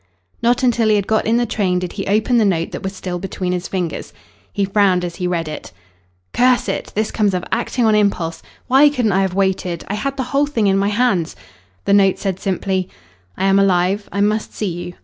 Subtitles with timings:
[0.41, 2.95] Not until he had got in the train did he open the note that was
[2.95, 4.13] still between his fingers.
[4.51, 5.71] He frowned as he read it.
[6.33, 6.91] "Curse it!
[6.95, 8.41] This comes of acting on impulse.
[8.65, 9.85] Why couldn't I have waited!
[9.89, 11.35] I had the whole thing in my hands."
[11.85, 12.89] The note said simply
[13.37, 14.09] "I am alive.
[14.11, 14.93] I must see you.